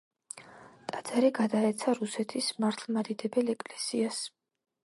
ტაძარი 0.91 1.29
გადაეცა 1.39 1.95
რუსეთის 1.99 2.49
მართლმადიდებელ 2.65 3.55
ეკლესიას. 3.59 4.27